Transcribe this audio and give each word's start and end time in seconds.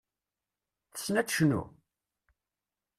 Tessen 0.93 1.19
ad 1.21 1.27
tecnu? 1.27 1.61